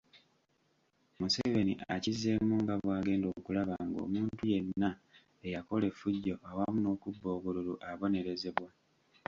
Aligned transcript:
Museveni 1.19 1.73
akizzeemu 1.95 2.53
nga 2.63 2.75
bw'agenda 2.81 3.27
okulaba 3.37 3.75
ng'omuntu 3.87 4.41
yenna 4.53 4.89
eyakola 5.45 5.85
efujjo 5.91 6.35
awamu 6.49 6.77
n'okubba 6.81 7.27
obululu 7.37 7.73
abonerezebwa. 7.89 8.69